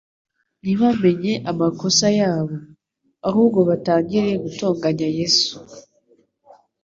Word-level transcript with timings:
ntibamenye 0.61 1.33
amakosa 1.51 2.07
yabo, 2.19 2.55
ahubwo 3.27 3.59
batangira 3.69 4.31
gutonganya 4.43 5.07
Yesu. 5.17 5.53